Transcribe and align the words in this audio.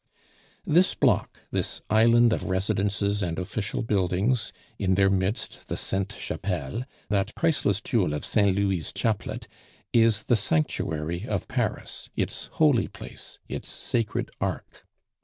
This 0.65 0.95
block, 0.95 1.37
this 1.51 1.79
island 1.87 2.33
of 2.33 2.45
residences 2.49 3.21
and 3.21 3.37
official 3.37 3.83
buildings, 3.83 4.51
in 4.79 4.95
their 4.95 5.11
midst 5.11 5.67
the 5.67 5.77
Sainte 5.77 6.13
Chapelle 6.17 6.85
that 7.09 7.35
priceless 7.35 7.81
jewel 7.81 8.15
of 8.15 8.25
Saint 8.25 8.55
Louis' 8.57 8.91
chaplet 8.91 9.47
is 9.93 10.23
the 10.23 10.35
sanctuary 10.35 11.27
of 11.27 11.47
Paris, 11.47 12.09
its 12.15 12.47
holy 12.53 12.87
place, 12.87 13.37
its 13.47 13.67
sacred 13.69 14.31
ark. 14.41 14.87